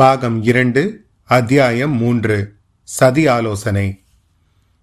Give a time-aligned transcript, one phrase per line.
[0.00, 4.02] பாகம் இரண்டு அத்தியாயம் மூன்று சதி ஆலோசனை.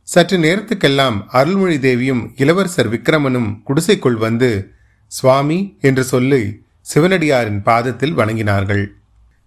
[0.04, 4.72] சற்று நேரத்துக்கெல்லாம் அருள்மொழி தேவியும் இளவரசர் விக்ரமனும் குடிசைக்குள் வந்து
[5.08, 8.86] சுவாமி என்று சொல்லி சிவனடியாரின் பாதத்தில் வணங்கினார்கள்.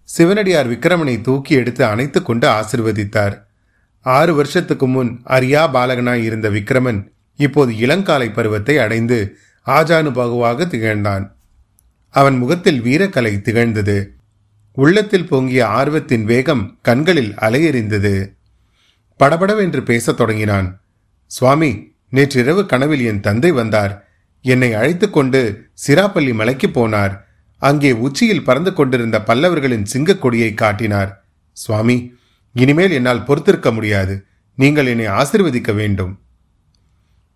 [0.03, 3.37] சிவனடியார் விக்ரமனை தூக்கி எடுத்து அணைத்து கொண்டு ஆசிர்வதித்தார்.
[4.01, 11.31] ஆறு வருஷத்துக்கு முன் அரியா பாலகனாய் இருந்த விக்ரமன் இப்போது இளங்காலை பருவத்தை அடைந்து ஆஜானுபாகுவாக திகழ்ந்தான்.
[12.09, 14.15] அவன் முகத்தில் வீரக்கலை திகழ்ந்தது.
[14.73, 18.33] உள்ளத்தில் பொங்கிய ஆர்வத்தின் வேகம் கண்களில் அலையெறிந்தது.
[19.17, 20.81] படபடவென்று பேசத் தொடங்கினான்.
[21.25, 24.07] சுவாமி நேற்றிரவு கனவில் என் தந்தை வந்தார்.
[24.41, 27.21] என்னை அழைத்துக்கொண்டு சிராப்பள்ளி மலைக்கு போனார்.
[27.57, 31.25] அங்கே உச்சியில் பறந்து கொண்டிருந்த பல்லவர்களின் சிங்கக் கொடியை காட்டினார்.
[31.51, 32.13] சுவாமி
[32.53, 34.25] இனிமேல் என்னால் பொறுத்திருக்க முடியாது.
[34.55, 36.19] நீங்கள் என்னை ஆசிர்வதிக்க வேண்டும்.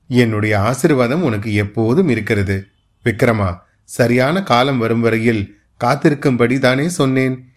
[0.08, 2.68] என்னுடைய ஆசிர்வாதம் உனக்கு எப்போதும் இருக்கிறது.
[3.04, 7.50] விக்ரமா சரியான காலம் வரும் வரையில் காத்திருக்கும்படி தானே சொன்னேன்.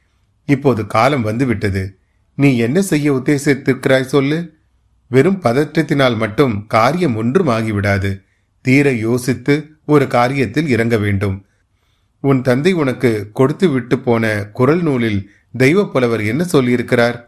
[0.45, 1.99] இப்போது காலம் வந்துவிட்டது.
[2.35, 4.57] நீ என்ன செய்ய உத்தேசித்திருக்கிறாய் சொல்லு.
[5.09, 8.23] வெறும் பதற்றத்தினால் மட்டும் காரியம் ஒன்றும் ஆகிவிடாது
[8.61, 11.45] தீர யோசித்து ஒரு காரியத்தில் இறங்க வேண்டும்.
[12.21, 17.25] உன் தந்தை உனக்கு கொடுத்து விட்டு போன குரல் நூலில் தெய்வ புலவர் என்ன சொல்லியிருக்கிறார்?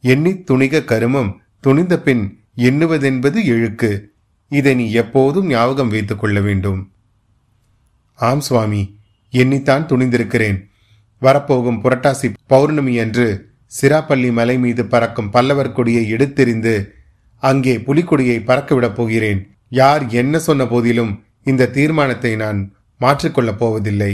[0.00, 4.04] எண்ணி துணிக கருமம் துணிந்த பின் எண்ணுவதென்பது எழுக்கு
[4.48, 6.92] இதை நீ எப்போதும் ஞாபகம் வைத்துக் கொள்ள வேண்டும்.
[8.14, 9.00] ஆம் சுவாமி.
[9.32, 10.58] எண்ணித்தான் துணிந்திருக்கிறேன்.
[11.18, 13.26] வரப்போகும் புரட்டாசி பௌர்ணமி அன்று
[13.80, 16.74] சிராப்பள்ளி மலை மீது பறக்கும் பல்லவர் கொடியை எடுத்தெறிந்து
[17.38, 19.40] அங்கே புலிக்கொடியை பறக்கவிடப் போகிறேன்.
[19.68, 22.58] யார் என்ன சொன்ன போதிலும் இந்த தீர்மானத்தை நான்
[23.00, 24.12] மாற்றிக்கொள்ளப் போவதில்லை.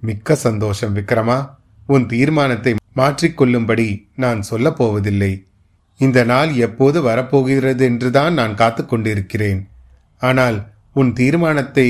[0.00, 1.38] மிக்க சந்தோஷம் விக்ரமா.
[1.86, 5.32] உன் தீர்மானத்தை மாற்றிக்கொள்ளும்படி நான் சொல்லப் போவதில்லை.
[6.00, 9.60] இந்த நாள் எப்போது வரப்போகிறது என்றுதான் நான் காத்துக்கொண்டிருக்கிறேன்
[10.18, 10.58] ஆனால்
[10.92, 11.88] உன் தீர்மானத்தை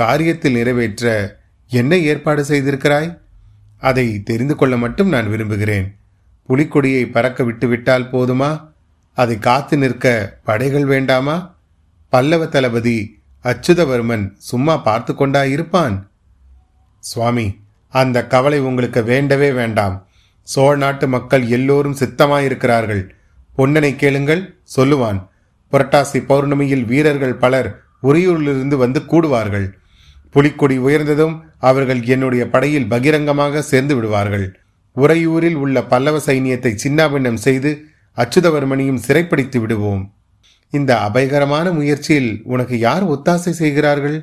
[0.00, 3.18] காரியத்தில் நிறைவேற்ற என்ன ஏற்பாடு செய்திருக்கிறாய்?
[3.78, 5.96] அதை தெரிந்து கொள்ள மட்டும் நான் விரும்புகிறேன்.
[6.48, 8.50] புலிக்கொடியை பறக்க விட்டுவிட்டால் போதுமா?
[9.14, 11.54] அதை காத்து நிற்க படைகள் வேண்டாமா?
[12.08, 16.10] பல்லவ தளபதி அச்சுதவர்மன் சும்மா பார்த்து கொண்டா இருப்பான்
[16.98, 17.58] சுவாமி
[17.90, 20.06] அந்த கவலை உங்களுக்கு வேண்டவே வேண்டாம்.
[20.42, 23.08] சோழ நாட்டு மக்கள் எல்லோரும் சித்தமாயிருக்கிறார்கள்.
[23.58, 25.28] பொன்னனை கேளுங்கள் சொல்லுவான்.
[25.72, 29.72] புரட்டாசி பௌர்ணமியில் வீரர்கள் பலர் உரியூரிலிருந்து வந்து கூடுவார்கள்.
[30.34, 34.46] புலிக்கொடி உயர்ந்ததும் அவர்கள் என்னுடைய படையில் பகிரங்கமாக சேர்ந்து விடுவார்கள்.
[34.96, 37.70] உறையூரில் உள்ள பல்லவ சைனியத்தை சின்னாபின்னம் செய்து
[38.18, 40.02] அச்சுதவர்மணியும் சிறைப்பிடித்து விடுவோம்.
[40.70, 44.18] இந்த அபயகரமான முயற்சியில் உனக்கு யார் ஒத்தாசை செய்கிறார்கள்?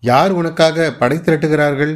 [0.00, 1.94] யார் உனக்காக படை திரட்டுகிறார்கள்?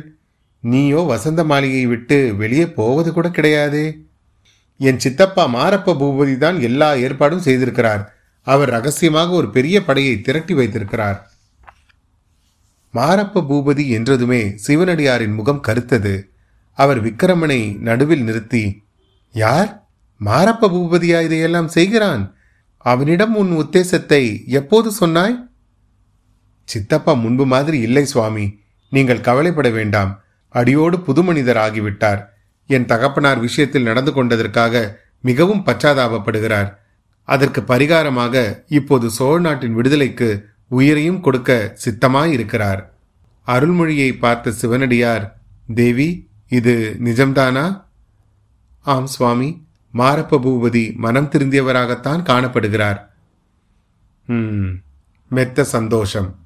[0.61, 3.87] நீயோ வசந்த மாளிகையை விட்டு வெளியே போவது கூட கிடையாதே.
[4.81, 8.03] என் சித்தப்பா மாரப்ப பூபதி தான் எல்லா ஏற்பாடும் செய்திருக்கிறார்.
[8.47, 11.19] அவர் ரகசியமாக ஒரு பெரிய படையை திரட்டி வைத்திருக்கிறார்.
[12.97, 16.15] மாரப்ப பூபதி என்றதுமே சிவனடியாரின் முகம் கருத்தது.
[16.79, 18.65] அவர் விக்கிரமனை நடுவில் நிறுத்தி
[19.35, 19.71] யார்?
[20.21, 22.23] மாரப்ப பூபதியா இதையெல்லாம் செய்கிறான்?
[22.85, 25.37] அவனிடம் உன் உத்தேசத்தை எப்போது சொன்னாய்?
[26.69, 28.47] சித்தப்பா முன்பு மாதிரி இல்லை சுவாமி.
[28.93, 30.13] நீங்கள் கவலைப்பட வேண்டாம்.
[30.55, 32.21] அடியோடு புது மனிதர் ஆகிவிட்டார்.
[32.71, 34.85] என் தகப்பனார் விஷயத்தில் நடந்து கொண்டதற்காக
[35.21, 36.71] மிகவும் பச்சாதாபப்படுகிறார்.
[37.29, 38.35] அதற்கு பரிகாரமாக
[38.69, 40.29] இப்போது சோழ நாட்டின் விடுதலைக்கு
[40.69, 42.85] உயிரையும் கொடுக்க சித்தமாயிருக்கிறார்.
[43.47, 45.37] அருள்மொழியை பார்த்த சிவனடியார்
[45.75, 47.85] தேவி இது நிஜம்தானா?
[48.83, 49.65] ஆம் சுவாமி.
[49.95, 53.01] மாரப்ப பூபதி மனம் திருந்தியவராகத்தான் காணப்படுகிறார்.
[54.27, 54.69] ம்
[55.29, 56.39] மெத்த சந்தோஷம்.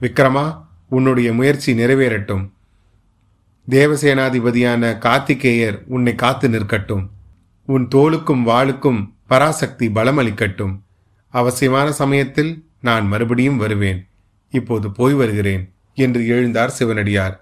[0.00, 2.50] விக்ரமா உன்னுடைய முயற்சி நிறைவேறட்டும்.
[3.70, 7.08] தேவசேனாதிபதியான கார்த்திகேயர் உன்னை காத்து நிற்கட்டும்.
[7.64, 10.80] உன் தோளுக்கும் வாளுக்கும் பராசக்தி பலமளிக்கட்டும்.
[11.28, 14.00] அவசியமான சமயத்தில் நான் மறுபடியும் வருவேன்.
[14.52, 15.64] இப்போது போய் வருகிறேன்
[15.94, 17.34] என்று எழுந்தார் சிவனடியார்.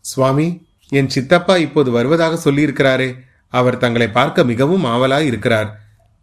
[0.00, 3.10] சுவாமி என் சித்தப்பா இப்போது வருவதாக சொல்லியிருக்கிறாரே
[3.48, 5.70] அவர் தங்களை பார்க்க மிகவும் ஆவலாய் இருக்கிறார்.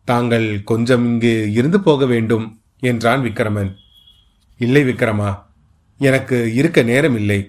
[0.08, 2.46] தாங்கள் கொஞ்சம் இங்கு இருந்து போக வேண்டும்
[2.80, 3.72] என்றான் விக்ரமன்.
[4.60, 5.32] இல்லை விக்ரமா
[6.00, 7.40] எனக்கு இருக்க நேரம் இல்லை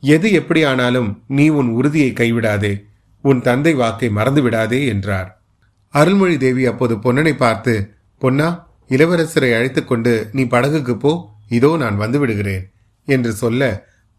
[0.00, 2.72] எது எப்படியானாலும் நீ உன் உறுதியை கைவிடாதே
[3.24, 5.28] உன் தந்தை வாக்கை மறந்து விடாதே என்றார்.
[5.94, 7.74] அருள்மொழி தேவி அப்போது பொன்னனை பார்த்து
[8.18, 8.48] பொன்னா
[8.94, 11.12] இளவரசரை அழைத்துக்கொண்டு நீ படகுக்கு போ
[11.56, 12.64] இதோ நான் வந்து விடுகிறேன்
[13.08, 13.62] என்று சொல்ல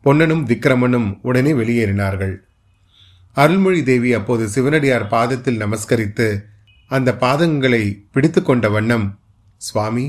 [0.05, 2.33] பொன்னனும் விக்ரமனும் உடனே வெளியேறினார்கள்.
[3.37, 6.27] அருள்மொழி தேவி அப்போது சிவனடியார் பாதத்தில் நமஸ்கரித்து
[6.91, 9.07] அந்த பாதங்களை பிடித்து கொண்ட வண்ணம்
[9.61, 10.05] சுவாமி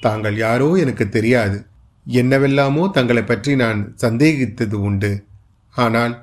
[0.00, 1.58] தாங்கள் யாரோ எனக்கு தெரியாது.
[2.06, 5.12] என்னவெல்லாமோ தங்களை பற்றி நான் சந்தேகித்தது உண்டு.
[5.76, 6.14] ஆனால்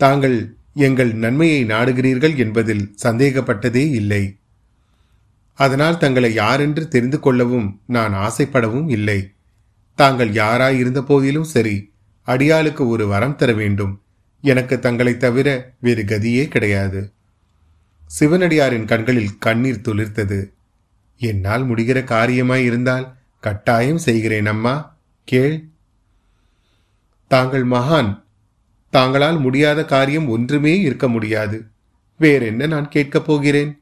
[0.00, 0.38] தாங்கள்
[0.86, 4.22] எங்கள் நன்மையை நாடுகிறீர்கள் என்பதில் சந்தேகப்பட்டதே இல்லை.
[5.56, 9.32] அதனால் தங்களை யாரென்று தெரிந்து கொள்ளவும் நான் ஆசைப்படவும் இல்லை.
[9.94, 11.92] தாங்கள் யாராயிருந்த போதிலும் சரி
[12.26, 14.00] அடியாளுக்கு ஒரு வரம் தர வேண்டும்.
[14.40, 17.12] எனக்கு தங்களை தவிர வேறு கதியே கிடையாது.
[18.20, 20.52] சிவனடியாரின் கண்களில் கண்ணீர் துளிர்த்தது.
[21.18, 25.68] என்னால் முடிகிற காரியமாய் இருந்தால் கட்டாயம் செய்கிறேன் அம்மா கேள்.
[27.28, 28.22] தாங்கள் மகான்.
[28.90, 31.66] தாங்களால் முடியாத காரியம் ஒன்றுமே இருக்க முடியாது.
[32.18, 33.80] வேறென்ன நான் கேட்கப் போகிறேன்?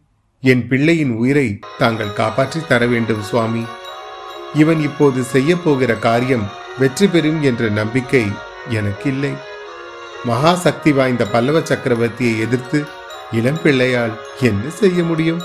[0.50, 3.62] என் பிள்ளையின் உயிரை தாங்கள் காப்பாற்றி தர வேண்டும் சுவாமி.
[4.54, 6.44] இவன் இப்போது செய்ய போகிற காரியம்
[6.78, 8.24] வெற்றி பெறும் என்ற நம்பிக்கை
[8.68, 9.30] எனக்கு இல்லை
[10.24, 12.84] மகா சக்தி வாய்ந்த பல்லவ சக்கரவர்த்தியை எதிர்த்து
[13.30, 15.40] இளம் பிள்ளையால் என்ன செய்ய முடியும்?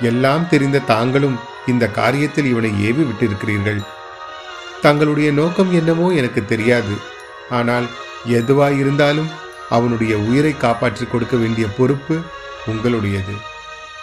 [0.00, 1.36] எல்லாம் தெரிந்த தாங்களும்
[1.66, 3.80] இந்த காரியத்தில் இவனை ஏவி விட்டிருக்கிறீர்கள்.
[4.80, 6.96] தங்களுடைய நோக்கம் என்னமோ எனக்கு தெரியாது.
[7.50, 7.86] ஆனால்
[8.26, 9.30] எதுவாயிருந்தாலும்
[9.68, 12.16] அவனுடைய உயிரை காப்பாற்றிக் கொடுக்க வேண்டிய பொறுப்பு
[12.66, 13.36] உங்களுடையது.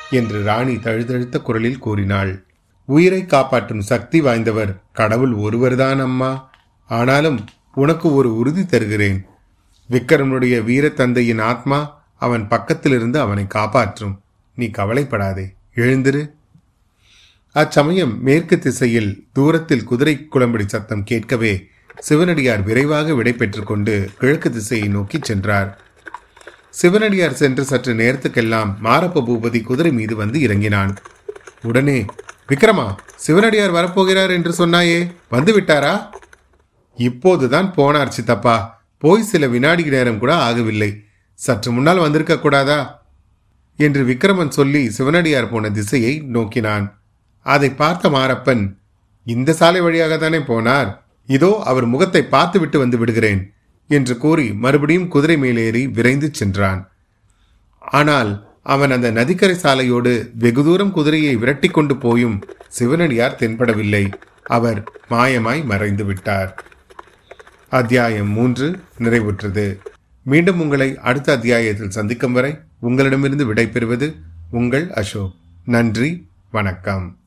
[0.09, 2.45] என்று ராணி தழுதழுத்த குரலில் கூறினாள்.
[2.86, 6.50] உயிரை காப்பாற்றும் சக்தி வாய்ந்தவர் கடவுள் ஒருவர்தான் அம்மா.
[6.88, 9.25] ஆனாலும் உனக்கு ஒரு உறுதி தருகிறேன்.
[9.92, 14.21] விக்ரமனுடைய வீர தந்தையின் ஆத்மா அவன் பக்கத்திலிருந்து அவனை காப்பாற்றும்.
[14.56, 15.54] நீ கவலைப்படாதே.
[15.75, 16.31] எழுந்திரு.
[17.51, 21.68] அச்சமயம் மேற்கு திசையில் தூரத்தில் குதிரை குளம்படி சத்தம் கேட்கவே
[22.00, 25.81] சிவனடியார் விரைவாக விடை கொண்டு கிழக்கு திசையை நோக்கி சென்றார்.
[26.74, 30.92] சிவனடியார் சென்று சற்று நேரத்துக்கெல்லாம் மாரப்ப பூபதி குதிரை மீது வந்து இறங்கினான்.
[31.62, 32.06] உடனே
[32.48, 35.00] விக்ரமா சிவனடியார் வரப்போகிறார் என்று சொன்னாயே
[35.30, 36.10] வந்து விட்டாரா?
[36.96, 38.80] இப்போதுதான் போனார் சித்தப்பா.
[38.98, 40.92] போய் சில வினாடி நேரம் கூட ஆகவில்லை.
[41.34, 42.80] சற்று முன்னால் வந்திருக்க கூடாதா?
[43.80, 46.86] என்று விக்ரமன் சொல்லி சிவனடியார் போன திசையை நோக்கினான்.
[47.46, 48.64] அதை பார்த்த மாரப்பன்
[49.24, 50.90] இந்த சாலை வழியாக தானே போனார்?
[51.25, 53.42] இதோ அவர் முகத்தை பார்த்துவிட்டு வந்து விடுகிறேன்.
[53.88, 56.92] என்று கூறி மறுபடியும் குதிரை மேலேறி விரைந்து சென்றான்.
[57.80, 64.13] ஆனால் அவன் அந்த நதிக்கரை சாலையோடு வெகு தூரம் குதிரையை விரட்டி கொண்டு போயும் சிவனடியார் தென்படவில்லை.
[64.44, 66.63] அவர் மாயமாய் மறைந்து விட்டார்.
[67.69, 69.78] அத்தியாயம் மூன்று நிறைவுற்றது.
[70.24, 74.16] மீண்டும் உங்களை அடுத்த அத்தியாயத்தில் சந்திக்கும் வரை உங்களிடமிருந்து விடைபெறுவது
[74.51, 75.33] உங்கள் அசோக்.
[75.66, 77.18] நன்றி வணக்கம்.